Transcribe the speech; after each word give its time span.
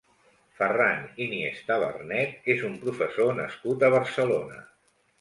Ferran 0.61 1.03
Iniesta 1.25 1.77
Vernet 1.85 2.51
és 2.57 2.65
un 2.73 2.81
professor 2.87 3.33
nascut 3.45 3.89
a 3.91 3.97
Barcelona. 4.01 4.63